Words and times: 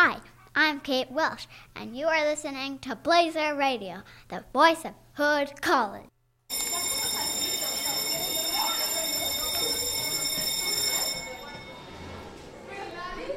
Hi, 0.00 0.20
I'm 0.54 0.78
Kate 0.78 1.10
Welsh, 1.10 1.46
and 1.74 1.96
you 1.96 2.06
are 2.06 2.24
listening 2.24 2.78
to 2.82 2.94
Blazer 2.94 3.56
Radio, 3.56 4.02
the 4.28 4.44
voice 4.52 4.84
of 4.84 4.92
Hood 5.14 5.60
College. 5.60 6.04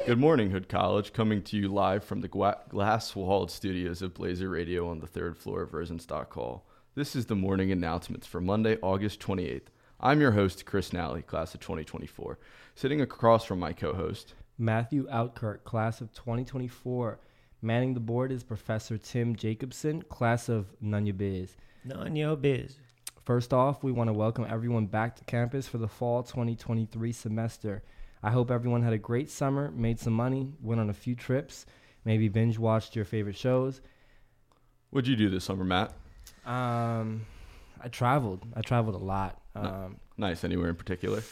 Good 0.06 0.20
morning, 0.20 0.52
Hood 0.52 0.68
College, 0.68 1.12
coming 1.12 1.42
to 1.42 1.56
you 1.56 1.66
live 1.66 2.04
from 2.04 2.20
the 2.20 2.28
gla- 2.28 2.60
glass 2.68 3.16
walled 3.16 3.50
studios 3.50 4.00
of 4.00 4.14
Blazer 4.14 4.48
Radio 4.48 4.88
on 4.88 5.00
the 5.00 5.08
third 5.08 5.36
floor 5.36 5.62
of 5.62 5.72
Rosenstock 5.72 6.32
Hall. 6.32 6.64
This 6.94 7.16
is 7.16 7.26
the 7.26 7.34
morning 7.34 7.72
announcements 7.72 8.28
for 8.28 8.40
Monday, 8.40 8.78
August 8.82 9.18
28th. 9.18 9.66
I'm 9.98 10.20
your 10.20 10.30
host, 10.30 10.64
Chris 10.64 10.90
Nalley, 10.90 11.26
class 11.26 11.54
of 11.54 11.60
2024. 11.60 12.38
Sitting 12.76 13.00
across 13.00 13.44
from 13.44 13.58
my 13.58 13.72
co 13.72 13.94
host, 13.94 14.34
Matthew 14.58 15.06
Oudkerk, 15.08 15.64
class 15.64 16.00
of 16.00 16.12
2024. 16.12 17.18
Manning 17.62 17.94
the 17.94 18.00
board 18.00 18.32
is 18.32 18.42
Professor 18.42 18.98
Tim 18.98 19.36
Jacobson, 19.36 20.02
class 20.02 20.48
of 20.48 20.66
Nanya 20.82 21.16
Biz. 21.16 21.56
Nanya 21.86 22.40
biz. 22.40 22.76
First 23.24 23.52
off, 23.52 23.84
we 23.84 23.92
want 23.92 24.08
to 24.08 24.12
welcome 24.12 24.46
everyone 24.48 24.86
back 24.86 25.14
to 25.16 25.24
campus 25.24 25.68
for 25.68 25.78
the 25.78 25.86
fall 25.88 26.22
2023 26.22 27.12
semester. 27.12 27.82
I 28.22 28.30
hope 28.30 28.50
everyone 28.50 28.82
had 28.82 28.92
a 28.92 28.98
great 28.98 29.30
summer, 29.30 29.70
made 29.70 29.98
some 30.00 30.12
money, 30.12 30.52
went 30.60 30.80
on 30.80 30.90
a 30.90 30.94
few 30.94 31.14
trips, 31.14 31.66
maybe 32.04 32.28
binge 32.28 32.58
watched 32.58 32.94
your 32.96 33.04
favorite 33.04 33.36
shows. 33.36 33.80
what'd 34.90 35.08
you 35.08 35.16
do 35.16 35.30
this 35.30 35.44
summer, 35.44 35.64
Matt? 35.64 35.92
Um, 36.44 37.26
I 37.80 37.88
traveled. 37.88 38.44
I 38.54 38.60
traveled 38.60 38.96
a 38.96 39.04
lot. 39.04 39.40
Um, 39.54 39.96
Nice, 40.16 40.44
anywhere 40.44 40.68
in 40.68 40.76
particular? 40.76 41.22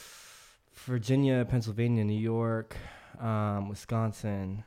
Virginia, 0.75 1.45
Pennsylvania, 1.49 2.05
New 2.05 2.19
York, 2.19 2.77
um, 3.21 3.69
Wisconsin, 3.69 4.65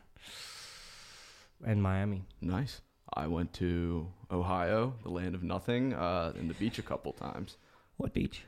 and 1.65 1.81
Miami. 1.81 2.25
Nice. 2.41 2.81
I 3.13 3.27
went 3.27 3.53
to 3.53 4.07
Ohio, 4.31 4.93
the 5.03 5.09
land 5.09 5.35
of 5.35 5.43
nothing, 5.43 5.93
uh, 5.93 6.33
and 6.37 6.49
the 6.49 6.53
beach 6.55 6.79
a 6.79 6.81
couple 6.81 7.13
times. 7.13 7.57
What 7.97 8.13
beach? 8.13 8.43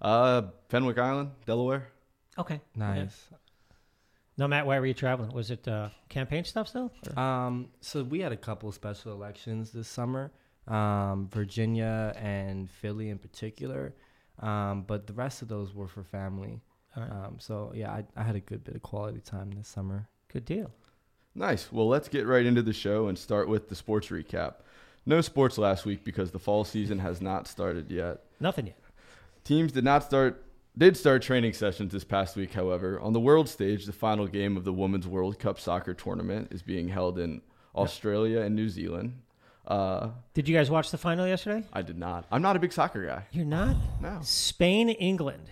Uh, 0.00 0.42
Fenwick 0.68 0.98
Island, 0.98 1.30
Delaware. 1.46 1.88
Okay. 2.38 2.60
Nice. 2.76 3.28
No, 4.36 4.48
Matt, 4.48 4.66
why 4.66 4.78
were 4.80 4.86
you 4.86 4.94
traveling? 4.94 5.30
Was 5.32 5.50
it 5.50 5.66
uh, 5.68 5.90
campaign 6.08 6.44
stuff 6.44 6.68
still? 6.68 6.92
Or- 7.16 7.18
Um, 7.18 7.68
so 7.80 8.02
we 8.02 8.20
had 8.20 8.32
a 8.32 8.36
couple 8.36 8.70
special 8.72 9.12
elections 9.12 9.70
this 9.72 9.88
summer, 9.88 10.32
um, 10.66 11.28
Virginia 11.32 12.12
and 12.16 12.68
Philly 12.70 13.10
in 13.10 13.18
particular, 13.18 13.94
um, 14.40 14.82
but 14.82 15.06
the 15.06 15.12
rest 15.12 15.42
of 15.42 15.48
those 15.48 15.72
were 15.74 15.86
for 15.88 16.02
family. 16.04 16.60
All 16.96 17.02
right. 17.02 17.12
Um, 17.12 17.36
so 17.38 17.72
yeah, 17.74 17.90
I, 17.90 18.04
I 18.16 18.22
had 18.22 18.36
a 18.36 18.40
good 18.40 18.64
bit 18.64 18.74
of 18.74 18.82
quality 18.82 19.20
time 19.20 19.50
this 19.50 19.68
summer. 19.68 20.08
Good 20.32 20.44
deal. 20.44 20.70
Nice. 21.34 21.72
Well, 21.72 21.88
let's 21.88 22.08
get 22.08 22.26
right 22.26 22.46
into 22.46 22.62
the 22.62 22.72
show 22.72 23.08
and 23.08 23.18
start 23.18 23.48
with 23.48 23.68
the 23.68 23.74
sports 23.74 24.08
recap. 24.08 24.54
No 25.06 25.20
sports 25.20 25.58
last 25.58 25.84
week 25.84 26.04
because 26.04 26.30
the 26.30 26.38
fall 26.38 26.64
season 26.64 26.98
has 27.00 27.20
not 27.20 27.46
started 27.46 27.90
yet. 27.90 28.20
Nothing 28.40 28.68
yet. 28.68 28.78
Teams 29.42 29.72
did 29.72 29.84
not 29.84 30.02
start 30.04 30.44
did 30.76 30.96
start 30.96 31.22
training 31.22 31.52
sessions 31.52 31.92
this 31.92 32.02
past 32.04 32.34
week, 32.36 32.52
however. 32.52 32.98
On 33.00 33.12
the 33.12 33.20
world 33.20 33.48
stage, 33.48 33.86
the 33.86 33.92
final 33.92 34.26
game 34.26 34.56
of 34.56 34.64
the 34.64 34.72
Women's 34.72 35.06
World 35.06 35.38
Cup 35.38 35.60
soccer 35.60 35.94
tournament 35.94 36.48
is 36.50 36.62
being 36.62 36.88
held 36.88 37.18
in 37.18 37.42
Australia 37.76 38.40
and 38.40 38.56
New 38.56 38.68
Zealand. 38.68 39.20
Uh, 39.66 40.10
Did 40.34 40.48
you 40.48 40.54
guys 40.54 40.70
watch 40.70 40.90
the 40.90 40.98
final 40.98 41.26
yesterday? 41.26 41.64
I 41.72 41.82
did 41.82 41.96
not. 41.96 42.26
I'm 42.30 42.42
not 42.42 42.56
a 42.56 42.58
big 42.58 42.72
soccer 42.72 43.06
guy. 43.06 43.24
You're 43.30 43.44
not? 43.44 43.76
No. 44.00 44.18
Spain, 44.22 44.88
England. 44.90 45.48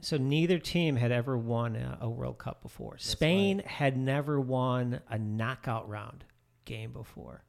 So 0.00 0.16
neither 0.18 0.58
team 0.58 0.96
had 0.96 1.10
ever 1.12 1.36
won 1.38 1.74
a, 1.76 1.98
a 2.02 2.08
World 2.10 2.38
Cup 2.38 2.62
before. 2.62 2.96
Spain 2.98 3.60
had 3.64 3.96
never 3.96 4.40
won 4.40 5.00
a 5.08 5.18
knockout 5.18 5.88
round 5.88 6.24
game 6.64 6.92
before. 6.92 7.42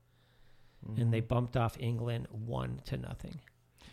And 0.95 1.13
they 1.13 1.19
bumped 1.19 1.57
off 1.57 1.75
England 1.79 2.27
one 2.31 2.79
to 2.85 2.95
nothing, 2.95 3.41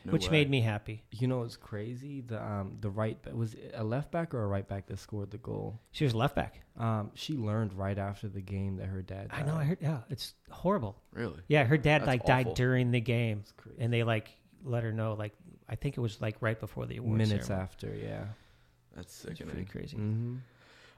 No 0.05 0.12
which 0.12 0.27
way. 0.27 0.30
made 0.33 0.50
me 0.50 0.61
happy. 0.61 1.02
You 1.11 1.27
know 1.27 1.38
what's 1.38 1.56
crazy? 1.56 2.20
The 2.20 2.40
um 2.40 2.77
the 2.80 2.90
right 2.90 3.18
was 3.34 3.55
it 3.55 3.73
a 3.74 3.83
left 3.83 4.12
back 4.12 4.33
or 4.33 4.45
a 4.45 4.46
right 4.46 4.68
back 4.68 4.86
that 4.86 5.00
scored 5.00 5.33
the 5.33 5.39
goal. 5.39 5.80
She 5.90 6.05
was 6.05 6.14
left 6.14 6.36
back. 6.36 6.61
Um, 6.79 7.11
she 7.14 7.33
learned 7.36 7.73
right 7.73 7.98
after 7.98 8.29
the 8.29 8.42
game 8.42 8.77
that 8.77 8.86
her 8.86 9.02
dad. 9.02 9.29
I 9.33 9.42
know. 9.42 9.56
I 9.56 9.64
heard. 9.64 9.79
Yeah, 9.80 10.00
it's 10.08 10.34
horrible. 10.50 11.02
really. 11.12 11.40
Yeah, 11.48 11.64
her 11.64 11.79
dad 11.79 12.02
That's 12.02 12.06
like 12.08 12.20
awful. 12.20 12.34
died 12.45 12.55
during 12.55 12.92
the 12.92 13.00
game, 13.00 13.39
It's 13.40 13.52
crazy. 13.52 13.79
and 13.80 13.92
they 13.92 14.05
like 14.05 14.30
let 14.62 14.84
her 14.84 14.92
know. 14.92 15.14
Like 15.14 15.33
I 15.68 15.74
think 15.74 15.96
it 15.96 16.00
was 16.00 16.20
like 16.20 16.36
right 16.40 16.61
before 16.61 16.86
the 16.86 16.98
awards 16.98 17.18
minutes 17.18 17.46
ceremony. 17.48 17.64
after. 17.64 17.95
Yeah. 17.96 18.24
That's 18.94 19.24
It's 19.24 19.40
pretty 19.40 19.64
crazy. 19.64 19.96
Mm-hmm. 19.96 20.36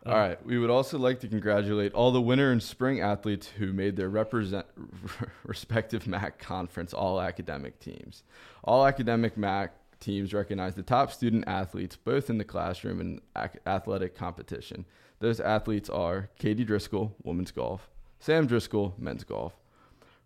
All 0.07 0.15
right. 0.15 0.45
We 0.47 0.59
would 0.59 0.71
also 0.71 0.99
like 0.99 1.21
to 1.21 1.29
congratulate 1.29 1.93
all 1.93 2.13
the 2.13 2.21
winter 2.21 2.53
and 2.53 2.63
spring 2.63 3.01
athletes 3.01 3.49
who 3.49 3.73
made 3.73 3.97
their 3.97 4.09
represent 4.09 4.67
respective 5.45 6.07
MAC 6.07 6.39
conference 6.39 6.95
all 6.95 7.21
academic 7.21 7.81
teams. 7.81 8.23
All 8.63 8.87
academic 8.87 9.37
MAC 9.37 9.73
teams 9.99 10.33
recognize 10.33 10.75
the 10.75 10.83
top 10.83 11.11
student 11.13 11.45
athletes 11.49 11.97
both 11.97 12.31
in 12.31 12.39
the 12.39 12.45
classroom 12.45 13.01
and 13.01 13.21
ac- 13.37 13.59
athletic 13.67 14.15
competition. 14.15 14.85
Those 15.19 15.41
athletes 15.41 15.89
are 15.89 16.29
Katie 16.39 16.65
Driscoll, 16.65 17.17
women's 17.25 17.51
golf, 17.51 17.89
Sam 18.21 18.47
Driscoll, 18.47 18.95
men's 18.99 19.25
golf, 19.25 19.55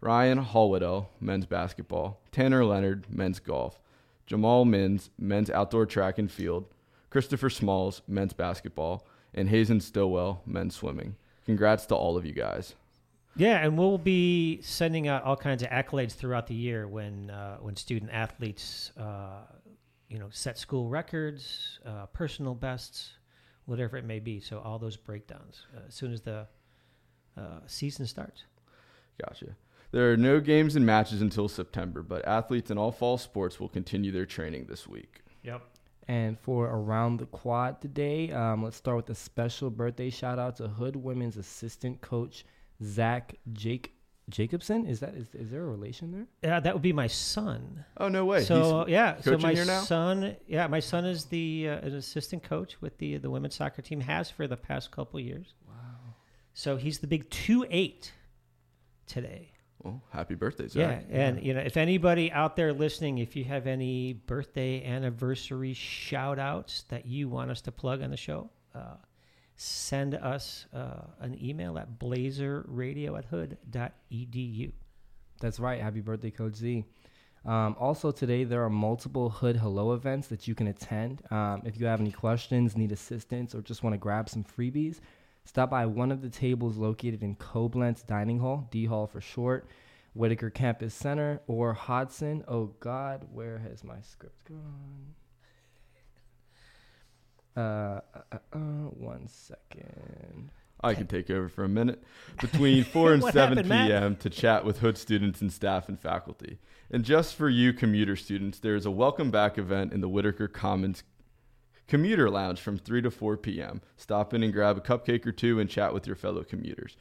Ryan 0.01 0.45
Hallwedell, 0.45 1.07
men's 1.21 1.47
basketball, 1.47 2.21
Tanner 2.33 2.65
Leonard, 2.65 3.07
men's 3.09 3.39
golf, 3.39 3.81
Jamal 4.27 4.65
Mins, 4.65 5.11
men's 5.19 5.51
outdoor 5.51 5.87
track 5.87 6.19
and 6.19 6.31
field, 6.31 6.67
Christopher 7.11 7.51
Smalls, 7.51 8.03
men's 8.09 8.33
basketball, 8.33 9.07
and 9.35 9.49
Hazen 9.49 9.81
Stillwell, 9.81 10.43
men's 10.47 10.75
swimming. 10.75 11.17
Congrats 11.45 11.87
to 11.87 11.95
all 11.95 12.17
of 12.17 12.25
you 12.25 12.33
guys. 12.33 12.75
Yeah, 13.37 13.65
and 13.65 13.79
we'll 13.79 13.99
be 13.99 14.61
sending 14.63 15.09
out 15.09 15.23
all 15.23 15.37
kinds 15.37 15.63
of 15.63 15.69
accolades 15.71 16.13
throughout 16.13 16.47
the 16.47 16.55
year 16.55 16.89
when 16.89 17.31
uh, 17.31 17.59
when 17.59 17.77
student 17.77 18.11
athletes, 18.13 18.93
uh, 18.99 19.43
you 20.09 20.19
know, 20.19 20.29
set 20.31 20.59
school 20.59 20.89
records, 20.89 21.79
uh, 21.87 22.07
personal 22.07 22.55
bests, 22.55 23.13
whatever 23.67 23.97
it 23.97 24.05
may 24.05 24.19
be. 24.19 24.41
So 24.41 24.59
all 24.59 24.79
those 24.79 24.97
breakdowns 24.97 25.67
uh, 25.77 25.83
as 25.89 25.95
soon 25.95 26.13
as 26.13 26.21
the 26.21 26.47
uh, 27.37 27.61
season 27.67 28.07
starts. 28.07 28.45
Gotcha. 29.25 29.57
There 29.93 30.13
are 30.13 30.17
no 30.17 30.41
games 30.41 30.77
and 30.77 30.87
matches 30.87 31.21
until 31.21 31.49
September, 31.49 32.03
but 32.03 32.27
athletes 32.27 32.71
in 32.71 32.79
all 32.79 32.93
fall 32.93 33.19
sports 33.19 33.59
will 33.59 33.69
continue 33.69 34.13
their 34.13 34.27
training 34.27 34.67
this 34.69 34.87
week. 34.87 35.23
Yep. 35.43 35.63
And 36.11 36.37
for 36.41 36.67
around 36.67 37.21
the 37.21 37.27
quad 37.27 37.81
today, 37.81 38.33
um, 38.33 38.65
let's 38.65 38.77
start 38.77 38.97
with 38.97 39.11
a 39.11 39.15
special 39.15 39.71
birthday 39.71 40.11
shout 40.11 40.41
out 40.41 40.57
to 40.57 40.67
Hood 40.67 40.97
Women's 40.97 41.37
assistant 41.37 42.01
coach 42.01 42.45
Zach 42.83 43.37
Jake 43.53 43.95
Jacobson. 44.29 44.87
Is 44.87 44.99
that 44.99 45.15
is, 45.15 45.29
is 45.35 45.53
there 45.53 45.63
a 45.63 45.67
relation 45.67 46.11
there? 46.11 46.27
Yeah, 46.43 46.59
that 46.59 46.75
would 46.75 46.83
be 46.83 46.93
my 46.93 47.07
son. 47.07 47.85
Oh 47.97 48.09
no 48.09 48.25
way! 48.25 48.43
So 48.43 48.87
He's 48.87 48.93
yeah, 48.93 49.21
so 49.21 49.39
my 49.39 49.53
here 49.55 49.65
now? 49.65 49.83
son, 49.83 50.35
yeah, 50.49 50.67
my 50.67 50.81
son 50.81 51.05
is 51.05 51.27
the 51.27 51.69
uh, 51.69 51.87
an 51.87 51.95
assistant 51.95 52.43
coach 52.43 52.81
with 52.81 52.99
the 52.99 53.19
the 53.19 53.31
women's 53.31 53.55
soccer 53.55 53.81
team. 53.81 54.01
Has 54.01 54.29
for 54.29 54.49
the 54.49 54.57
past 54.57 54.91
couple 54.91 55.21
years. 55.21 55.55
Wow. 55.69 55.75
So 56.55 56.77
he's 56.77 56.99
the 56.99 57.07
big 57.07 57.31
two 57.31 57.65
eight 57.71 58.11
today. 59.07 59.50
Well, 59.83 60.03
happy 60.11 60.35
birthday, 60.35 60.69
Zach. 60.69 61.05
Yeah, 61.09 61.17
and 61.17 61.43
you 61.43 61.55
know, 61.55 61.61
if 61.61 61.77
anybody 61.77 62.31
out 62.31 62.55
there 62.55 62.73
listening, 62.73 63.19
if 63.19 63.35
you 63.35 63.45
have 63.45 63.67
any 63.67 64.13
birthday 64.13 64.85
anniversary 64.85 65.73
shout 65.73 66.39
outs 66.39 66.85
that 66.89 67.07
you 67.07 67.29
want 67.29 67.51
us 67.51 67.61
to 67.63 67.73
plug 67.73 68.03
on 68.03 68.11
the 68.11 68.17
show, 68.17 68.51
uh, 68.75 68.97
send 69.57 70.15
us 70.15 70.67
uh, 70.75 71.05
an 71.21 71.43
email 71.43 71.79
at 71.79 71.99
blazerradio 71.99 73.17
at 73.17 73.25
hood.edu. 73.27 74.73
That's 75.41 75.59
right. 75.59 75.81
Happy 75.81 76.01
birthday, 76.01 76.31
Coach 76.31 76.57
Z. 76.57 76.85
Um, 77.47 77.75
also, 77.79 78.11
today 78.11 78.45
there 78.45 78.63
are 78.63 78.71
multiple 78.71 79.31
Hood 79.31 79.57
Hello 79.57 79.95
events 79.95 80.29
that 80.29 80.47
you 80.47 80.55
can 80.55 80.67
attend. 80.67 81.23
Um, 81.31 81.63
if 81.65 81.81
you 81.81 81.87
have 81.87 82.01
any 82.01 82.13
questions, 82.13 82.77
need 82.77 82.93
assistance, 82.93 83.55
or 83.55 83.63
just 83.63 83.83
want 83.83 83.95
to 83.95 83.99
grab 83.99 84.29
some 84.29 84.45
freebies, 84.45 85.01
stop 85.51 85.69
by 85.69 85.85
one 85.85 86.13
of 86.13 86.23
the 86.23 86.29
tables 86.29 86.77
located 86.77 87.25
in 87.25 87.35
Coblentz 87.35 88.07
Dining 88.07 88.39
Hall, 88.39 88.69
D 88.71 88.85
Hall 88.85 89.09
for 89.09 89.21
short, 89.21 89.67
Whitaker 90.15 90.49
Campus 90.49 90.95
Center, 90.95 91.41
or 91.49 91.73
Hodson. 91.73 92.45
Oh 92.47 92.67
God, 92.79 93.27
where 93.33 93.59
has 93.59 93.83
my 93.83 94.01
script 94.01 94.45
gone? 94.49 95.15
Uh, 97.57 97.61
uh, 97.61 98.01
uh, 98.31 98.39
uh, 98.53 98.59
one 98.59 99.27
second. 99.27 100.53
I 100.83 100.95
can 100.95 101.09
take 101.09 101.29
over 101.31 101.49
for 101.49 101.65
a 101.65 101.69
minute. 101.69 102.01
Between 102.41 102.85
4 102.93 103.15
and 103.15 103.23
7 103.25 103.59
happened, 103.59 103.69
p.m. 103.69 104.17
to 104.19 104.31
chat 104.31 104.65
with 104.65 104.79
Hood 104.79 104.97
students 104.97 105.41
and 105.41 105.53
staff 105.53 105.89
and 105.89 105.99
faculty. 105.99 106.59
And 106.93 107.05
just 107.05 107.35
for 107.35 107.49
you 107.49 107.73
commuter 107.73 108.15
students, 108.15 108.61
there 108.61 108.77
is 108.77 108.87
a 108.87 108.91
welcome 108.93 109.33
back 109.33 109.59
event 109.59 109.93
in 109.93 110.01
the 110.01 110.09
Whitaker 110.09 110.47
Commons 110.47 111.03
Commuter 111.91 112.31
Lounge 112.31 112.61
from 112.61 112.79
3 112.79 113.03
to 113.03 113.11
4 113.11 113.37
p.m. 113.37 113.81
Stop 113.97 114.33
in 114.33 114.45
and 114.45 114.53
grab 114.53 114.79
a 114.79 114.81
cupcake 114.81 115.27
or 115.27 115.33
two 115.33 115.59
and 115.59 115.69
chat 115.69 115.93
with 115.93 116.07
your 116.07 116.15
fellow 116.15 116.45
commuters. 116.45 116.97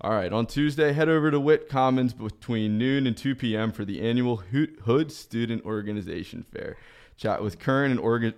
All 0.00 0.10
right, 0.10 0.32
on 0.32 0.46
Tuesday, 0.46 0.92
head 0.92 1.08
over 1.08 1.30
to 1.30 1.38
Witt 1.38 1.68
Commons 1.68 2.12
between 2.12 2.76
noon 2.76 3.06
and 3.06 3.16
2 3.16 3.36
p.m. 3.36 3.70
for 3.70 3.84
the 3.84 4.00
annual 4.00 4.38
Hood 4.38 5.12
Student 5.12 5.64
Organization 5.64 6.42
Fair. 6.42 6.76
Chat 7.16 7.44
with 7.44 7.60
current 7.60 8.00
and 8.00 8.34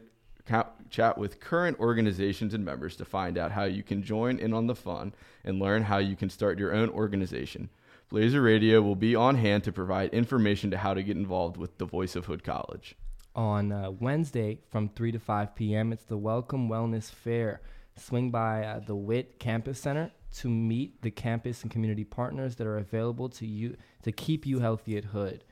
chat 0.91 1.17
with 1.17 1.41
current 1.41 1.81
organizations 1.81 2.53
and 2.53 2.63
members 2.63 2.95
to 2.97 3.07
find 3.07 3.39
out 3.39 3.53
how 3.53 3.65
you 3.65 3.83
can 3.83 4.03
join 4.03 4.39
in 4.39 4.53
on 4.53 4.67
the 4.67 4.75
fun 4.75 5.15
and 5.45 5.59
learn 5.59 5.85
how 5.85 5.97
you 5.97 6.15
can 6.15 6.29
start 6.29 6.59
your 6.59 6.75
own 6.75 6.91
organization. 6.91 7.71
Blazer 8.11 8.43
Radio 8.43 8.83
will 8.83 8.97
be 8.97 9.17
on 9.17 9.37
hand 9.37 9.65
to 9.65 9.73
provide 9.73 10.13
information 10.13 10.71
to 10.73 10.77
how 10.77 10.93
to 10.93 11.03
get 11.03 11.17
involved 11.17 11.57
with 11.57 11.79
the 11.79 11.87
Voice 11.87 12.15
of 12.15 12.27
Hood 12.27 12.45
College. 12.45 12.97
On 13.37 13.71
uh, 13.71 13.91
Wednesday 13.91 14.61
from 14.71 14.89
3 14.89 15.13
to 15.13 15.19
5 15.19 15.55
p.m., 15.55 15.93
it's 15.93 16.05
the 16.05 16.17
Welcome 16.17 16.71
Wellness 16.71 17.11
Fair. 17.11 17.61
Swing 17.95 18.31
by 18.31 18.65
uh, 18.65 18.81
the 18.81 18.97
WIT 18.97 19.39
Campus 19.39 19.79
Center 19.79 20.11
to 20.37 20.49
meet 20.49 21.03
the 21.03 21.11
campus 21.11 21.61
and 21.61 21.71
community 21.71 22.03
partners 22.03 22.57
that 22.57 22.67
are 22.67 22.79
available 22.79 23.29
to 23.29 23.47
you 23.47 23.77
to 24.05 24.11
keep 24.11 24.47
you 24.47 24.61
healthy 24.61 24.97
at 24.97 25.05
Hood. 25.05 25.45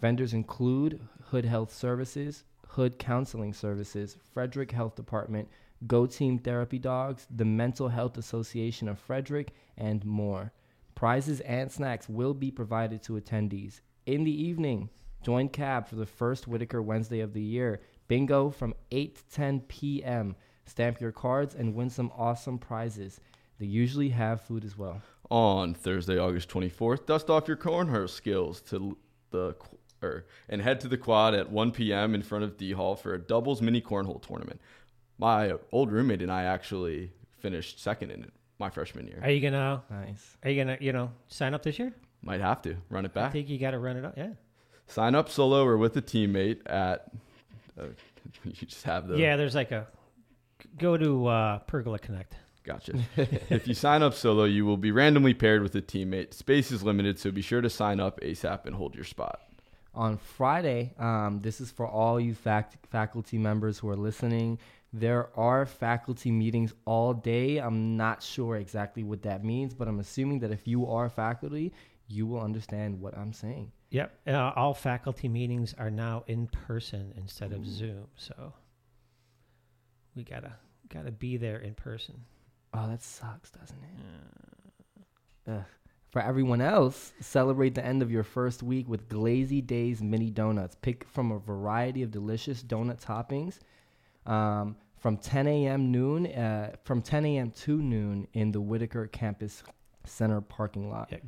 Vendors 0.00 0.34
include 0.34 1.00
Hood 1.26 1.44
Health 1.44 1.72
Services, 1.72 2.42
Hood 2.66 2.98
Counseling 2.98 3.52
Services, 3.52 4.16
Frederick 4.34 4.72
Health 4.72 4.96
Department, 4.96 5.48
Go 5.86 6.06
Team 6.06 6.40
Therapy 6.40 6.80
Dogs, 6.80 7.28
the 7.30 7.44
Mental 7.44 7.86
Health 7.86 8.18
Association 8.18 8.88
of 8.88 8.98
Frederick, 8.98 9.52
and 9.76 10.04
more. 10.04 10.52
Prizes 10.96 11.38
and 11.42 11.70
snacks 11.70 12.08
will 12.08 12.34
be 12.34 12.50
provided 12.50 13.00
to 13.04 13.12
attendees. 13.12 13.80
In 14.06 14.24
the 14.24 14.42
evening, 14.42 14.90
join 15.28 15.50
CAB 15.50 15.86
for 15.86 15.96
the 15.96 16.06
first 16.06 16.48
Whitaker 16.48 16.80
Wednesday 16.80 17.20
of 17.20 17.34
the 17.34 17.42
year. 17.42 17.82
Bingo 18.06 18.48
from 18.48 18.72
8 18.90 19.14
to 19.14 19.22
10 19.28 19.60
p.m. 19.68 20.34
Stamp 20.64 21.02
your 21.02 21.12
cards 21.12 21.54
and 21.54 21.74
win 21.74 21.90
some 21.90 22.10
awesome 22.16 22.56
prizes. 22.56 23.20
They 23.58 23.66
usually 23.66 24.08
have 24.08 24.40
food 24.40 24.64
as 24.64 24.78
well. 24.78 25.02
On 25.30 25.74
Thursday, 25.74 26.18
August 26.18 26.48
24th, 26.48 27.04
dust 27.04 27.28
off 27.28 27.46
your 27.46 27.58
cornhole 27.58 28.08
skills 28.08 28.62
to 28.70 28.96
the 29.30 29.54
or 30.00 30.08
er, 30.08 30.26
and 30.48 30.62
head 30.62 30.80
to 30.80 30.88
the 30.88 30.96
quad 30.96 31.34
at 31.34 31.50
1 31.50 31.72
p.m. 31.72 32.14
in 32.14 32.22
front 32.22 32.44
of 32.44 32.56
D 32.56 32.72
Hall 32.72 32.96
for 32.96 33.12
a 33.12 33.18
doubles 33.18 33.60
mini 33.60 33.82
cornhole 33.82 34.26
tournament. 34.26 34.62
My 35.18 35.52
old 35.72 35.92
roommate 35.92 36.22
and 36.22 36.32
I 36.32 36.44
actually 36.44 37.12
finished 37.36 37.82
second 37.82 38.12
in 38.12 38.22
it 38.22 38.32
my 38.58 38.70
freshman 38.70 39.06
year. 39.06 39.20
Are 39.22 39.30
you 39.30 39.42
gonna? 39.42 39.82
Nice. 39.90 40.38
Are 40.42 40.48
you 40.48 40.64
gonna? 40.64 40.78
You 40.80 40.94
know, 40.94 41.10
sign 41.26 41.52
up 41.52 41.62
this 41.62 41.78
year? 41.78 41.92
Might 42.22 42.40
have 42.40 42.62
to 42.62 42.76
run 42.88 43.04
it 43.04 43.12
back. 43.12 43.28
I 43.28 43.32
think 43.32 43.50
you 43.50 43.58
got 43.58 43.72
to 43.72 43.78
run 43.78 43.98
it 43.98 44.06
up. 44.06 44.16
Yeah. 44.16 44.30
Sign 44.88 45.14
up 45.14 45.28
solo 45.28 45.64
or 45.64 45.76
with 45.76 45.96
a 45.96 46.02
teammate 46.02 46.60
at. 46.66 47.10
Uh, 47.78 47.84
you 48.44 48.66
just 48.66 48.84
have 48.84 49.06
the 49.08 49.18
Yeah. 49.18 49.36
There's 49.36 49.54
like 49.54 49.70
a 49.70 49.86
go 50.78 50.96
to 50.96 51.26
uh, 51.26 51.58
Pergola 51.60 51.98
Connect. 51.98 52.34
Gotcha. 52.64 52.98
if 53.16 53.66
you 53.66 53.72
sign 53.72 54.02
up 54.02 54.12
solo, 54.12 54.44
you 54.44 54.66
will 54.66 54.76
be 54.76 54.90
randomly 54.90 55.32
paired 55.32 55.62
with 55.62 55.74
a 55.74 55.80
teammate. 55.80 56.34
Space 56.34 56.70
is 56.70 56.82
limited, 56.82 57.18
so 57.18 57.30
be 57.30 57.40
sure 57.40 57.62
to 57.62 57.70
sign 57.70 57.98
up 57.98 58.20
ASAP 58.20 58.66
and 58.66 58.74
hold 58.74 58.94
your 58.94 59.04
spot. 59.04 59.40
On 59.94 60.18
Friday, 60.18 60.92
um, 60.98 61.40
this 61.42 61.62
is 61.62 61.70
for 61.70 61.86
all 61.86 62.20
you 62.20 62.34
fac- 62.34 62.86
faculty 62.88 63.38
members 63.38 63.78
who 63.78 63.88
are 63.88 63.96
listening. 63.96 64.58
There 64.92 65.30
are 65.34 65.64
faculty 65.64 66.30
meetings 66.30 66.74
all 66.84 67.14
day. 67.14 67.56
I'm 67.56 67.96
not 67.96 68.22
sure 68.22 68.56
exactly 68.56 69.02
what 69.02 69.22
that 69.22 69.44
means, 69.44 69.72
but 69.72 69.88
I'm 69.88 70.00
assuming 70.00 70.40
that 70.40 70.50
if 70.50 70.66
you 70.66 70.86
are 70.86 71.08
faculty, 71.08 71.72
you 72.08 72.26
will 72.26 72.40
understand 72.40 73.00
what 73.00 73.16
I'm 73.16 73.32
saying. 73.32 73.70
Yep. 73.90 74.12
Uh, 74.26 74.52
all 74.56 74.74
faculty 74.74 75.28
meetings 75.28 75.74
are 75.78 75.90
now 75.90 76.24
in 76.26 76.46
person 76.48 77.12
instead 77.16 77.52
of 77.52 77.66
Zoom. 77.66 78.06
So 78.16 78.52
we 80.14 80.24
gotta 80.24 80.52
gotta 80.88 81.12
be 81.12 81.36
there 81.36 81.58
in 81.58 81.74
person. 81.74 82.24
Oh, 82.74 82.86
that 82.88 83.02
sucks, 83.02 83.50
doesn't 83.50 83.78
it? 83.78 85.52
Ugh. 85.52 85.64
For 86.10 86.22
everyone 86.22 86.62
else, 86.62 87.12
celebrate 87.20 87.74
the 87.74 87.84
end 87.84 88.02
of 88.02 88.10
your 88.10 88.22
first 88.22 88.62
week 88.62 88.88
with 88.88 89.08
Glazy 89.08 89.60
Days 89.60 90.02
mini 90.02 90.30
donuts. 90.30 90.76
Pick 90.80 91.04
from 91.04 91.32
a 91.32 91.38
variety 91.38 92.02
of 92.02 92.10
delicious 92.10 92.62
donut 92.62 93.02
toppings 93.02 93.58
um, 94.24 94.76
from 94.96 95.18
10 95.18 95.46
a.m. 95.46 95.92
noon 95.92 96.26
uh, 96.26 96.74
from 96.84 97.02
10 97.02 97.26
a.m. 97.26 97.50
to 97.50 97.82
noon 97.82 98.26
in 98.32 98.52
the 98.52 98.60
Whitaker 98.60 99.06
Campus 99.06 99.62
Center 100.04 100.40
parking 100.40 100.90
lot. 100.90 101.08
Yeah. 101.10 101.18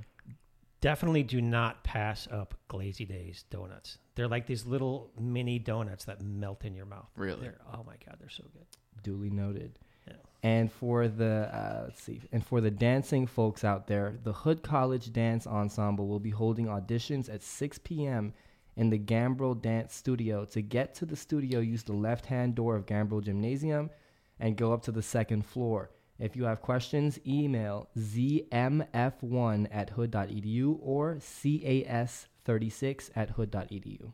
Definitely 0.80 1.24
do 1.24 1.42
not 1.42 1.84
pass 1.84 2.26
up 2.30 2.54
Glazy 2.68 3.04
Days 3.04 3.44
donuts. 3.50 3.98
They're 4.14 4.28
like 4.28 4.46
these 4.46 4.64
little 4.64 5.10
mini 5.20 5.58
donuts 5.58 6.06
that 6.06 6.22
melt 6.22 6.64
in 6.64 6.74
your 6.74 6.86
mouth. 6.86 7.10
Really? 7.16 7.42
They're, 7.42 7.58
oh 7.74 7.84
my 7.86 7.96
god, 8.04 8.16
they're 8.18 8.30
so 8.30 8.44
good. 8.52 8.64
Duly 9.02 9.30
noted. 9.30 9.78
Yeah. 10.06 10.14
And 10.42 10.72
for 10.72 11.08
the 11.08 11.50
uh, 11.54 11.82
let's 11.84 12.02
see, 12.02 12.22
and 12.32 12.44
for 12.44 12.62
the 12.62 12.70
dancing 12.70 13.26
folks 13.26 13.62
out 13.62 13.86
there, 13.86 14.14
the 14.24 14.32
Hood 14.32 14.62
College 14.62 15.12
Dance 15.12 15.46
Ensemble 15.46 16.08
will 16.08 16.18
be 16.18 16.30
holding 16.30 16.66
auditions 16.66 17.32
at 17.32 17.42
6 17.42 17.78
p.m. 17.84 18.32
in 18.76 18.88
the 18.88 18.98
Gambrill 18.98 19.60
Dance 19.60 19.94
Studio. 19.94 20.46
To 20.46 20.62
get 20.62 20.94
to 20.94 21.04
the 21.04 21.16
studio, 21.16 21.60
use 21.60 21.82
the 21.82 21.92
left-hand 21.92 22.54
door 22.54 22.76
of 22.76 22.86
Gambrill 22.86 23.22
Gymnasium 23.22 23.90
and 24.38 24.56
go 24.56 24.72
up 24.72 24.82
to 24.84 24.92
the 24.92 25.02
second 25.02 25.44
floor. 25.44 25.90
If 26.20 26.36
you 26.36 26.44
have 26.44 26.60
questions, 26.60 27.18
email 27.26 27.88
zmf1 27.96 29.68
at 29.72 29.90
hood.edu 29.90 30.78
or 30.82 31.16
cas36 31.16 33.10
at 33.16 33.30
hood.edu. 33.30 34.12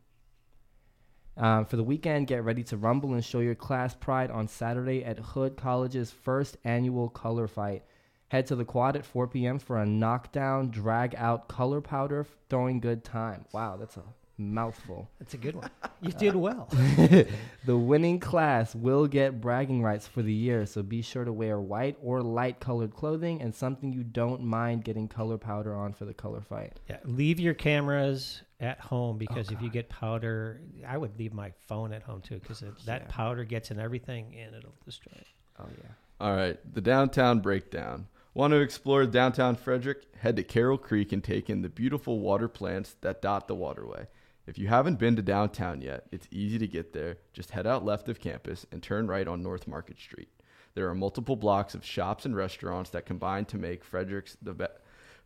Um, 1.37 1.67
for 1.67 1.77
the 1.77 1.83
weekend, 1.83 2.29
get 2.29 2.45
ready 2.45 2.63
to 2.65 2.77
rumble 2.77 3.13
and 3.13 3.25
show 3.25 3.41
your 3.41 3.55
class 3.57 3.95
pride 3.95 4.31
on 4.31 4.49
Saturday 4.49 5.05
at 5.05 5.19
Hood 5.19 5.57
College's 5.57 6.11
first 6.11 6.57
annual 6.65 7.11
color 7.11 7.47
fight. 7.47 7.83
Head 8.29 8.47
to 8.47 8.57
the 8.57 8.65
quad 8.65 8.97
at 8.97 9.05
4 9.05 9.27
p.m. 9.27 9.59
for 9.59 9.77
a 9.77 9.87
knockdown, 9.87 10.71
drag 10.71 11.15
out 11.17 11.49
color 11.49 11.81
powder 11.81 12.27
throwing 12.49 12.81
good 12.81 13.05
time. 13.05 13.45
Wow, 13.53 13.77
that's 13.77 13.97
a 13.97 14.03
mouthful. 14.39 15.09
That's 15.19 15.35
a 15.35 15.39
good 15.39 15.57
one. 15.57 15.71
you 16.01 16.13
did 16.13 16.35
uh, 16.35 16.39
well. 16.39 16.69
The 17.65 17.77
winning 17.77 18.21
class 18.21 18.75
will 18.75 19.07
get 19.07 19.41
bragging 19.41 19.83
rights 19.83 20.07
for 20.07 20.23
the 20.23 20.33
year, 20.33 20.67
so 20.67 20.83
be 20.83 21.03
sure 21.03 21.25
to 21.25 21.33
wear 21.33 21.59
white 21.59 21.97
or 22.03 22.23
light 22.23 22.61
colored 22.61 22.95
clothing 22.95 23.43
and 23.43 23.55
something 23.55 23.93
you 23.93 24.05
don't 24.05 24.43
mind 24.43 24.85
getting 24.85 25.09
color 25.09 25.37
powder 25.37 25.75
on 25.75 25.93
for 25.93 26.05
the 26.05 26.15
color 26.15 26.41
fight. 26.41 26.79
Yeah, 26.89 26.99
leave 27.05 27.41
your 27.41 27.55
cameras 27.55 28.43
at 28.61 28.79
home 28.81 29.19
because 29.19 29.51
oh, 29.51 29.55
if 29.55 29.63
you 29.63 29.69
get 29.69 29.89
powder, 29.89 30.61
I 30.87 30.97
would 30.97 31.19
leave 31.19 31.35
my 31.35 31.53
phone 31.67 31.93
at 31.93 32.03
home 32.03 32.21
too 32.21 32.39
because 32.39 32.63
oh, 32.63 32.73
that 32.87 33.03
Yeah. 33.03 33.07
powder 33.09 33.45
gets 33.45 33.71
in 33.71 33.81
everything 33.81 34.37
and 34.37 34.55
it'll 34.55 34.75
destroy 34.85 35.13
it. 35.17 35.27
Oh, 35.59 35.67
yeah. 35.79 35.91
All 36.21 36.35
right, 36.35 36.59
the 36.75 36.81
downtown 36.81 37.41
breakdown. 37.41 38.07
Want 38.33 38.53
to 38.53 38.61
explore 38.61 39.07
downtown 39.07 39.57
Frederick? 39.57 40.05
Head 40.21 40.37
to 40.37 40.43
Carroll 40.43 40.77
Creek 40.79 41.11
and 41.13 41.25
take 41.25 41.49
in 41.49 41.63
the 41.63 41.69
beautiful 41.71 42.21
water 42.21 42.49
plants 42.49 42.95
that 43.01 43.23
dot 43.23 43.49
the 43.49 43.55
waterway. 43.55 44.07
If 44.47 44.59
you 44.59 44.69
haven't 44.69 44.99
been 44.99 45.17
to 45.17 45.23
downtown 45.23 45.81
yet, 45.81 46.05
it's 46.13 46.29
easy 46.31 46.59
to 46.59 46.69
get 46.69 46.93
there. 46.93 47.19
Just 47.33 47.51
head 47.51 47.67
out 47.67 47.85
left 47.85 48.09
of 48.09 48.21
campus 48.21 48.65
and 48.71 48.83
turn 48.83 49.09
right 49.09 49.27
on 49.27 49.43
North 49.43 49.67
Market 49.67 49.99
Street. 49.99 50.29
There 50.75 50.89
are 50.89 50.95
multiple 50.95 51.37
blocks 51.37 51.75
of 51.75 51.85
shops 51.85 52.25
and 52.25 52.37
restaurants 52.37 52.91
that 52.91 53.07
combine 53.07 53.47
to 53.47 53.57
make 53.57 53.83
Fredericks 53.83 54.37
the 54.41 54.55
be- 54.55 54.67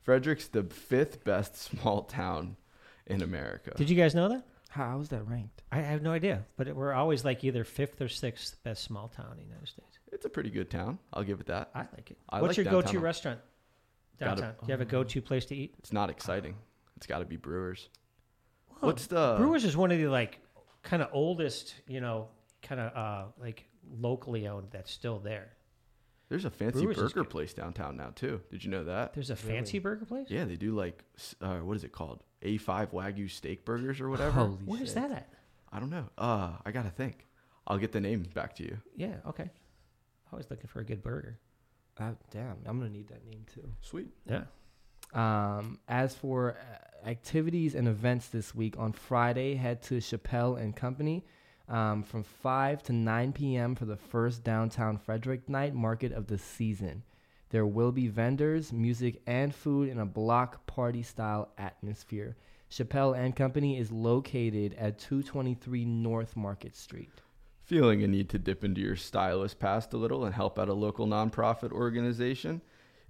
Fredericks 0.03 0.49
the 0.49 0.63
fifth 0.63 1.23
best 1.25 1.57
small 1.71 2.05
town 2.05 2.57
in 3.07 3.21
America. 3.21 3.73
Did 3.77 3.91
you 3.91 3.97
guys 3.97 4.15
know 4.15 4.29
that? 4.29 4.45
How, 4.71 4.91
How 4.91 5.01
is 5.01 5.09
that 5.11 5.27
ranked? 5.27 5.63
I 5.73 5.81
have 5.81 6.01
no 6.01 6.13
idea, 6.13 6.45
but 6.57 6.69
it, 6.69 6.77
we're 6.77 6.93
always 6.93 7.25
like 7.25 7.45
either 7.45 7.65
fifth 7.65 8.01
or 8.01 8.09
sixth 8.09 8.63
best 8.63 8.85
small 8.85 9.09
town 9.09 9.33
in 9.33 9.39
the 9.39 9.45
United 9.45 9.69
States. 9.69 9.99
It's 10.13 10.25
a 10.25 10.31
pretty 10.31 10.51
good 10.51 10.71
town. 10.71 10.99
I'll 11.13 11.25
give 11.25 11.41
it 11.41 11.47
that. 11.47 11.71
I 11.75 11.81
like 11.81 12.11
it. 12.11 12.19
I 12.29 12.41
What's 12.41 12.57
like 12.57 12.65
your 12.65 12.73
go-to 12.73 12.87
downtown. 12.87 13.03
restaurant 13.03 13.41
Gotta- 14.19 14.41
downtown? 14.41 14.55
Do 14.61 14.67
you 14.69 14.73
have 14.73 14.81
a 14.81 14.85
oh. 14.85 14.89
go-to 14.89 15.21
place 15.21 15.45
to 15.47 15.57
eat? 15.57 15.75
It's 15.79 15.93
not 15.93 16.09
exciting. 16.09 16.55
It's 16.97 17.07
got 17.07 17.19
to 17.19 17.25
be 17.25 17.37
Brewers. 17.37 17.89
Well, 18.81 18.91
What's 18.93 19.07
the 19.07 19.35
Brewers 19.39 19.65
is 19.65 19.77
one 19.77 19.91
of 19.91 19.99
the 19.99 20.07
like 20.07 20.39
kind 20.83 21.03
of 21.03 21.11
oldest, 21.13 21.75
you 21.87 22.01
know, 22.01 22.29
kind 22.63 22.81
of 22.81 22.97
uh, 22.97 23.25
like 23.41 23.67
locally 23.99 24.47
owned 24.49 24.69
that's 24.71 24.91
still 24.91 25.19
there. 25.19 25.49
There's 26.29 26.45
a 26.45 26.51
fancy 26.51 26.83
Brewers 26.83 26.97
is 26.97 27.03
burger 27.03 27.15
good. 27.25 27.31
place 27.31 27.53
downtown 27.53 27.97
now 27.97 28.13
too. 28.15 28.41
Did 28.51 28.65
you 28.65 28.71
know 28.71 28.85
that? 28.85 29.15
There's 29.15 29.31
a 29.31 29.37
fancy 29.37 29.79
burger 29.81 30.05
place. 30.05 30.29
Yeah, 30.31 30.45
they 30.45 30.57
do 30.57 30.73
like 30.75 31.03
uh, 31.41 31.57
what 31.59 31.77
is 31.77 31.85
it 31.85 31.93
called? 31.93 32.23
A5 32.43 32.93
Wagyu 32.93 33.31
steak 33.31 33.65
burgers 33.65 34.01
or 34.01 34.09
whatever. 34.09 34.31
Holy 34.31 34.57
Where's 34.65 34.89
shit. 34.89 34.95
that 34.95 35.11
at? 35.11 35.29
I 35.73 35.81
don't 35.81 35.91
know. 35.91 36.07
Uh, 36.17 36.53
I 36.65 36.71
gotta 36.71 36.91
think. 36.91 37.27
I'll 37.67 37.79
get 37.79 37.93
the 37.93 38.01
name 38.01 38.23
back 38.35 38.55
to 38.57 38.63
you. 38.65 38.79
Yeah, 38.97 39.17
okay. 39.29 39.51
Always 40.33 40.47
looking 40.51 40.69
for 40.69 40.81
a 40.81 40.85
good 40.85 41.03
burger. 41.03 41.39
Uh, 41.99 42.13
damn, 42.31 42.57
I'm 42.65 42.79
gonna 42.79 42.91
need 42.91 43.09
that 43.09 43.25
name 43.27 43.45
too. 43.53 43.69
Sweet. 43.83 44.09
Yeah. 44.27 44.45
Um, 45.13 45.79
as 45.89 46.15
for 46.15 46.57
uh, 46.57 47.09
activities 47.09 47.75
and 47.75 47.89
events 47.89 48.29
this 48.29 48.55
week, 48.55 48.79
on 48.79 48.93
Friday, 48.93 49.55
head 49.55 49.83
to 49.85 49.99
Chappelle 49.99 50.61
and 50.61 50.75
Company 50.75 51.25
um, 51.69 52.03
from 52.03 52.23
5 52.23 52.83
to 52.85 52.93
9 52.93 53.33
p.m. 53.33 53.75
for 53.75 53.85
the 53.87 53.97
first 53.97 54.45
downtown 54.45 54.99
Frederick 54.99 55.49
night 55.49 55.75
market 55.75 56.13
of 56.13 56.27
the 56.27 56.39
season. 56.39 57.03
There 57.51 57.67
will 57.67 57.91
be 57.91 58.07
vendors, 58.07 58.73
music, 58.73 59.23
and 59.27 59.55
food 59.55 59.89
in 59.89 59.99
a 59.99 60.07
block 60.07 60.67
party 60.67 61.03
style 61.03 61.49
atmosphere. 61.59 62.37
Chappelle 62.71 63.19
and 63.19 63.35
Company 63.35 63.79
is 63.79 63.91
located 63.91 64.75
at 64.75 64.99
223 65.01 65.85
North 65.85 66.37
Market 66.37 66.77
Street. 66.77 67.11
Feeling 67.65 68.03
a 68.03 68.09
need 68.09 68.29
to 68.31 68.39
dip 68.39 68.63
into 68.63 68.81
your 68.81 68.97
stylist 68.97 69.59
past 69.59 69.93
a 69.93 69.97
little 69.97 70.25
and 70.25 70.35
help 70.35 70.59
out 70.59 70.69
a 70.69 70.73
local 70.73 71.07
nonprofit 71.07 71.73
organization? 71.73 72.61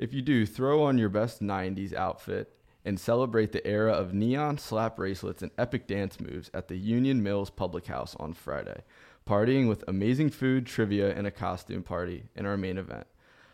If 0.01 0.15
you 0.15 0.23
do, 0.23 0.47
throw 0.47 0.83
on 0.85 0.97
your 0.97 1.11
best 1.11 1.43
90s 1.43 1.93
outfit 1.93 2.57
and 2.87 2.99
celebrate 2.99 3.53
the 3.53 3.67
era 3.67 3.93
of 3.93 4.15
neon 4.15 4.57
slap 4.57 4.97
bracelets 4.97 5.43
and 5.43 5.51
epic 5.59 5.87
dance 5.87 6.19
moves 6.19 6.51
at 6.55 6.69
the 6.69 6.79
Union 6.79 7.23
Mills 7.23 7.51
Public 7.51 7.85
House 7.85 8.17
on 8.19 8.33
Friday. 8.33 8.83
partying 9.27 9.69
with 9.69 9.85
amazing 9.87 10.31
food, 10.31 10.65
trivia, 10.65 11.15
and 11.15 11.27
a 11.27 11.31
costume 11.31 11.83
party 11.83 12.25
in 12.35 12.47
our 12.47 12.57
main 12.57 12.79
event. 12.79 13.07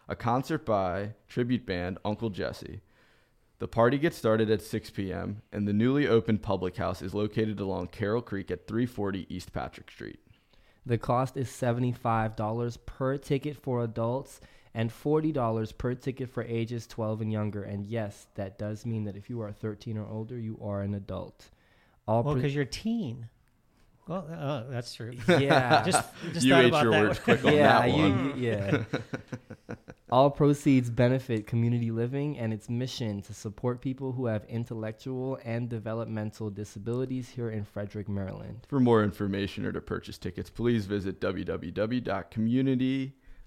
A 0.09 0.15
concert 0.15 0.65
by 0.65 1.15
tribute 1.27 1.67
band 1.67 1.99
Uncle 2.05 2.31
Jesse. 2.31 2.81
The 3.59 3.67
party 3.67 3.99
gets 3.99 4.17
started 4.17 4.49
at 4.49 4.63
6 4.63 4.91
p.m., 4.91 5.43
and 5.51 5.67
the 5.67 5.73
newly 5.73 6.07
opened 6.07 6.43
public 6.43 6.77
house 6.77 7.03
is 7.03 7.13
located 7.13 7.59
along 7.59 7.89
Carroll 7.89 8.23
Creek 8.23 8.53
at 8.53 8.69
340 8.69 9.27
East 9.29 9.53
Patrick 9.53 9.91
Street. 9.91 10.21
The 10.87 10.97
cost 10.97 11.37
is 11.37 11.49
$75 11.49 12.79
per 12.87 13.19
ticket 13.19 13.57
for 13.57 13.83
adults 13.83 14.41
and 14.77 14.91
$40 14.91 15.79
per 15.79 15.95
ticket 15.95 16.29
for 16.29 16.43
ages 16.45 16.87
12 16.87 17.23
and 17.23 17.33
younger. 17.33 17.63
And 17.65 17.87
yes, 17.87 18.27
that 18.35 18.59
does 18.59 18.85
mean 18.85 19.05
that 19.05 19.17
if 19.17 19.31
you 19.31 19.41
are 19.41 19.51
13 19.51 19.97
or 19.97 20.07
older, 20.07 20.39
you 20.39 20.59
are 20.63 20.83
an 20.83 20.93
adult. 20.93 21.47
All 22.07 22.23
Well, 22.23 22.35
pre- 22.35 22.43
because 22.43 22.55
you're 22.55 22.65
a 22.65 22.67
teen. 22.67 23.31
Well, 24.07 24.29
uh, 24.31 24.65
that's 24.71 24.95
true. 24.95 25.15
yeah. 25.29 25.83
just 25.87 26.05
just 26.33 26.45
you 26.47 26.53
thought 26.53 26.65
ate 26.65 26.69
about 26.69 26.83
your 26.85 26.93
that. 26.93 27.03
words 27.03 27.19
quick 27.19 27.43
on 27.45 27.53
yeah, 27.57 27.81
that 27.81 27.91
one. 27.91 28.39
you- 28.39 28.47
yeah. 28.51 28.85
All 30.11 30.31
proceeds 30.31 30.91
benefit 30.91 31.47
community 31.47 31.91
living 31.91 32.39
and 32.39 32.53
its 32.53 32.69
mission 32.69 33.23
to 33.23 33.35
support 33.35 33.81
people 33.81 34.13
who 34.13 34.27
have 34.27 34.45
intellectual 34.45 35.39
and 35.43 35.69
developmental 35.71 36.51
disabilities 36.51 37.31
here 37.31 37.51
in 37.51 37.65
Frederick, 37.65 38.09
Maryland. 38.09 38.61
For 38.69 38.79
more 38.79 39.03
information 39.03 39.65
or 39.65 39.73
to 39.73 39.81
purchase 39.81 40.19
tickets, 40.19 40.51
please 40.51 40.85
visit 40.87 41.19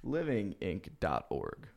www.communitylivinginc.org. 0.05 1.67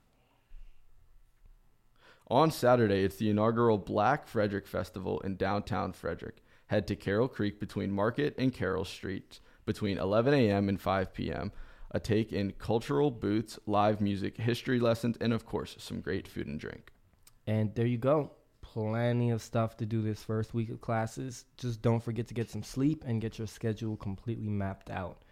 On 2.28 2.50
Saturday, 2.50 3.04
it's 3.04 3.16
the 3.16 3.28
inaugural 3.28 3.78
Black 3.78 4.26
Frederick 4.26 4.66
Festival 4.66 5.20
in 5.20 5.36
downtown 5.36 5.92
Frederick. 5.92 6.42
Head 6.68 6.86
to 6.86 6.96
Carroll 6.96 7.28
Creek 7.28 7.60
between 7.60 7.90
Market 7.90 8.34
and 8.38 8.54
Carroll 8.54 8.86
Streets 8.86 9.40
between 9.66 9.98
11 9.98 10.32
a.m. 10.32 10.68
and 10.68 10.80
5 10.80 11.12
p.m. 11.12 11.52
A 11.90 12.00
take 12.00 12.32
in 12.32 12.52
cultural 12.52 13.10
booths, 13.10 13.58
live 13.66 14.00
music, 14.00 14.38
history 14.38 14.80
lessons, 14.80 15.18
and 15.20 15.34
of 15.34 15.44
course, 15.44 15.76
some 15.78 16.00
great 16.00 16.26
food 16.26 16.46
and 16.46 16.58
drink. 16.58 16.92
And 17.46 17.74
there 17.74 17.86
you 17.86 17.98
go. 17.98 18.30
Plenty 18.62 19.30
of 19.30 19.42
stuff 19.42 19.76
to 19.76 19.84
do 19.84 20.00
this 20.00 20.22
first 20.22 20.54
week 20.54 20.70
of 20.70 20.80
classes. 20.80 21.44
Just 21.58 21.82
don't 21.82 22.02
forget 22.02 22.28
to 22.28 22.34
get 22.34 22.48
some 22.48 22.62
sleep 22.62 23.04
and 23.06 23.20
get 23.20 23.36
your 23.36 23.46
schedule 23.46 23.96
completely 23.98 24.48
mapped 24.48 24.88
out. 24.88 25.22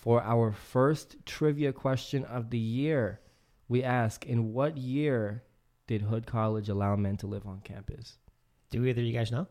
For 0.00 0.22
our 0.22 0.50
first 0.52 1.16
trivia 1.26 1.72
question 1.74 2.24
of 2.24 2.48
the 2.48 2.58
year, 2.58 3.20
we 3.68 3.82
ask 3.84 4.24
In 4.24 4.54
what 4.54 4.78
year 4.78 5.42
did 5.86 6.00
Hood 6.02 6.26
College 6.26 6.70
allow 6.70 6.96
men 6.96 7.16
to 7.18 7.26
live 7.26 7.46
on 7.46 7.60
campus? 7.60 8.16
Do 8.70 8.84
either 8.86 9.02
of 9.02 9.06
you 9.06 9.12
guys 9.12 9.30
know? 9.30 9.46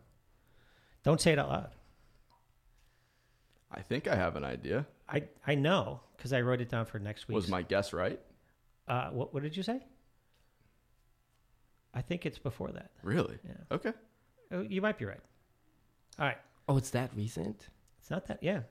Don't 1.04 1.22
say 1.22 1.34
it 1.34 1.40
out 1.40 1.50
loud. 1.50 1.70
I 3.72 3.82
think 3.82 4.08
I 4.08 4.16
have 4.16 4.36
an 4.36 4.44
idea. 4.44 4.88
I 5.08 5.24
I 5.46 5.54
know 5.56 6.00
because 6.18 6.34
I 6.34 6.42
wrote 6.42 6.62
it 6.62 6.70
down 6.70 6.86
for 6.86 6.98
next 6.98 7.28
week. 7.28 7.36
Was 7.36 7.48
my 7.48 7.62
guess 7.62 7.94
right? 7.94 8.20
uh, 8.88 9.10
what 9.12 9.32
what 9.34 9.44
did 9.44 9.56
you 9.56 9.62
say? 9.62 9.80
I 11.94 12.02
think 12.02 12.26
it's 12.26 12.40
before 12.40 12.72
that. 12.72 12.90
Really? 13.04 13.38
Yeah, 13.46 13.54
Okay. 13.76 13.94
oh, 14.52 14.62
you 14.62 14.82
might 14.82 14.98
be 14.98 15.06
right. 15.06 15.20
All 16.18 16.26
right, 16.26 16.38
Oh, 16.68 16.78
it's 16.78 16.90
that 16.92 17.12
recent? 17.16 17.68
it's 18.00 18.10
not 18.10 18.26
that. 18.28 18.42
Yeah, 18.42 18.62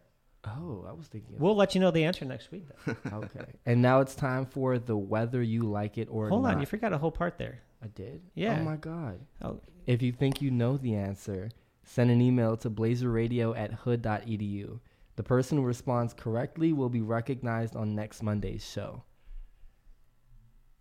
Oh, 0.44 0.86
I 0.88 0.92
was 0.92 1.06
thinking. 1.08 1.36
we'll 1.38 1.56
let 1.56 1.74
you 1.74 1.80
know 1.80 1.90
the 1.90 2.04
answer 2.04 2.24
next 2.24 2.50
week. 2.52 2.66
Then. 2.86 2.96
okay. 3.12 3.44
And 3.66 3.82
now 3.82 4.00
it's 4.00 4.14
time 4.14 4.46
for 4.46 4.78
the 4.78 4.96
whether 4.96 5.42
you 5.42 5.62
like 5.64 5.98
it 5.98 6.08
or 6.10 6.28
Hold 6.28 6.44
not. 6.44 6.54
on, 6.54 6.60
you 6.60 6.66
forgot 6.66 6.92
a 6.92 6.98
whole 6.98 7.10
part 7.10 7.38
there. 7.38 7.60
I 7.82 7.88
did? 7.88 8.22
Yeah. 8.34 8.58
Oh 8.60 8.64
my 8.64 8.76
god. 8.76 9.20
Oh, 9.42 9.60
If 9.86 10.00
you 10.02 10.12
think 10.12 10.40
you 10.40 10.50
know 10.50 10.76
the 10.76 10.94
answer, 10.94 11.50
send 11.84 12.10
an 12.10 12.20
email 12.20 12.56
to 12.58 12.70
blazerradio 12.70 13.56
at 13.58 13.72
hood.edu. 13.72 14.80
The 15.16 15.22
person 15.22 15.58
who 15.58 15.64
responds 15.64 16.14
correctly 16.14 16.72
will 16.72 16.88
be 16.88 17.02
recognized 17.02 17.74
on 17.76 17.94
next 17.94 18.22
Monday's 18.22 18.64
show. 18.68 19.02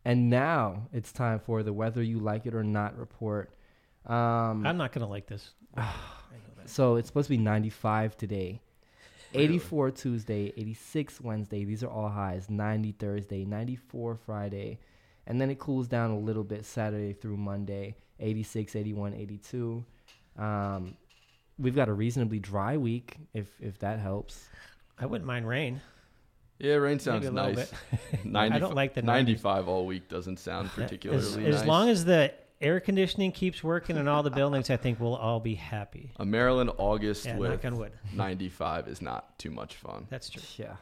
And 0.06 0.30
now 0.30 0.88
it's 0.94 1.12
time 1.12 1.40
for 1.40 1.64
the 1.64 1.74
whether 1.74 2.02
you 2.02 2.20
like 2.20 2.46
it 2.46 2.54
or 2.56 2.64
not 2.64 2.98
report. 2.98 3.52
Um, 4.06 4.66
I'm 4.66 4.78
not 4.78 4.92
gonna 4.94 5.10
like 5.10 5.28
this. 5.28 5.52
I 5.76 5.82
know 5.82 6.54
that. 6.58 6.70
so 6.70 6.96
it's 6.96 7.08
supposed 7.08 7.26
to 7.28 7.32
be 7.38 7.38
95 7.38 8.16
today. 8.16 8.62
Really? 9.34 9.46
84 9.46 9.92
Tuesday, 9.92 10.54
86 10.58 11.22
Wednesday. 11.22 11.64
These 11.66 11.84
are 11.84 11.90
all 11.90 12.10
highs. 12.10 12.50
90 12.50 12.94
Thursday, 12.94 13.46
94 13.46 14.16
Friday. 14.16 14.80
And 15.26 15.42
then 15.42 15.50
it 15.50 15.60
cools 15.60 15.88
down 15.88 16.12
a 16.12 16.18
little 16.20 16.44
bit 16.44 16.66
Saturday 16.66 17.14
through 17.14 17.38
Monday. 17.38 17.96
86, 18.20 18.76
81, 18.76 19.14
82. 19.14 19.86
Um, 20.38 20.96
we've 21.60 21.76
got 21.76 21.90
a 21.90 21.94
reasonably 21.94 22.40
dry 22.40 22.78
week, 22.78 23.18
if 23.34 23.48
if 23.60 23.78
that 23.80 24.00
helps. 24.00 24.48
I 24.98 25.06
wouldn't 25.06 25.28
mind 25.28 25.48
rain. 25.48 25.82
Yeah, 26.60 26.76
rain 26.76 26.94
Maybe 26.94 27.00
sounds 27.04 27.26
a 27.28 27.32
little 27.32 27.54
nice. 27.54 27.72
bit. 28.12 28.26
90, 28.26 28.56
I 28.56 28.60
don't 28.60 28.74
like 28.74 28.96
the 28.96 29.02
90s. 29.02 29.06
95 29.06 29.68
all 29.68 29.86
week 29.86 30.10
doesn't 30.10 30.40
sound 30.40 30.72
particularly 30.76 31.46
as 31.46 31.58
nice. 31.58 31.66
long 31.68 31.90
as 31.90 32.06
the 32.06 32.34
air 32.62 32.80
conditioning 32.80 33.32
keeps 33.32 33.64
working 33.64 33.98
in 33.98 34.08
all 34.08 34.24
the 34.24 34.32
buildings, 34.32 34.70
I 34.70 34.78
think 34.78 35.00
we'll 35.00 35.16
all 35.16 35.40
be 35.40 35.56
happy. 35.56 36.12
a 36.18 36.26
Maryland 36.26 36.72
August 36.78 37.26
Yeah, 37.26 37.38
with 37.38 37.66
on 37.66 37.78
wood. 37.78 37.92
95 38.14 38.88
is 38.88 39.02
not 39.02 39.38
too 39.38 39.52
much 39.52 39.76
fun. 39.76 40.08
That's 40.10 40.30
true. 40.30 40.42
Yeah. 40.58 40.76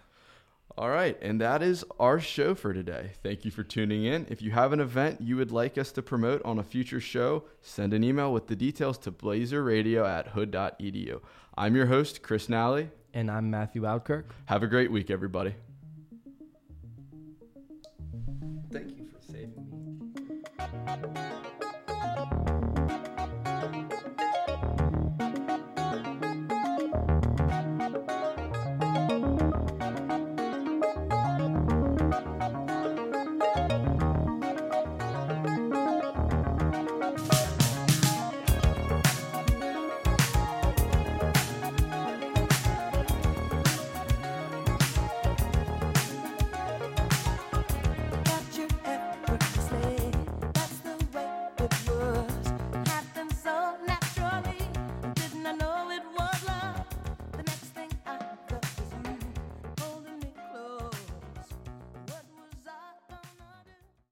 All 0.77 0.89
right, 0.89 1.17
and 1.22 1.39
that 1.39 1.62
is 1.63 1.86
our 2.01 2.20
show 2.20 2.53
for 2.53 2.74
today. 2.74 3.12
Thank 3.24 3.46
you 3.46 3.51
for 3.51 3.63
tuning 3.63 4.03
in. 4.03 4.25
If 4.29 4.41
you 4.41 4.51
have 4.51 4.74
an 4.74 4.82
event 4.82 5.22
you 5.22 5.38
would 5.38 5.51
like 5.51 5.77
us 5.77 5.94
to 5.94 6.01
promote 6.01 6.41
on 6.44 6.60
a 6.60 6.63
future 6.63 7.00
show, 7.00 7.46
send 7.62 7.94
an 7.94 8.03
email 8.03 8.34
with 8.34 8.48
the 8.48 8.58
details 8.58 8.98
to 9.00 9.12
blazerradio 9.12 10.05
at 10.05 10.27
hood.edu. 10.29 11.22
I'm 11.58 11.75
your 11.77 11.86
host, 11.86 12.22
Chris 12.22 12.48
Nalley. 12.48 12.89
And 13.13 13.32
I'm 13.32 13.50
Matthew 13.50 13.84
Oudkerk. 13.84 14.25
Have 14.48 14.63
a 14.63 14.67
great 14.67 14.91
week, 14.91 15.10
everybody. 15.10 15.55